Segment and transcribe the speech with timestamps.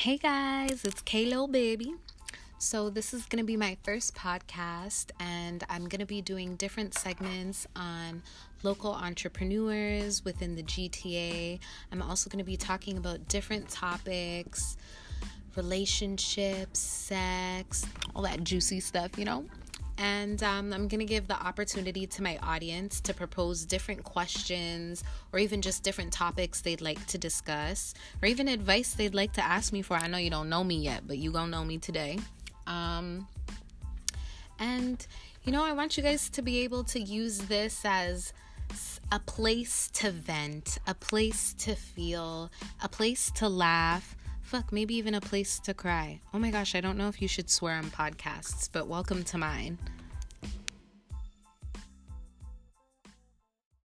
[0.00, 1.92] Hey guys, it's K Lil Baby.
[2.56, 6.56] So, this is going to be my first podcast, and I'm going to be doing
[6.56, 8.22] different segments on
[8.62, 11.58] local entrepreneurs within the GTA.
[11.92, 14.78] I'm also going to be talking about different topics,
[15.54, 17.84] relationships, sex,
[18.16, 19.44] all that juicy stuff, you know?
[20.00, 25.04] And um, I'm going to give the opportunity to my audience to propose different questions
[25.30, 27.92] or even just different topics they'd like to discuss
[28.22, 29.94] or even advice they'd like to ask me for.
[29.94, 32.18] I know you don't know me yet, but you going to know me today.
[32.66, 33.28] Um,
[34.58, 35.06] and,
[35.44, 38.32] you know, I want you guys to be able to use this as
[39.12, 42.50] a place to vent, a place to feel,
[42.82, 44.16] a place to laugh,
[44.50, 46.20] Fuck, maybe even a place to cry.
[46.34, 49.38] Oh my gosh, I don't know if you should swear on podcasts, but welcome to
[49.38, 49.78] mine.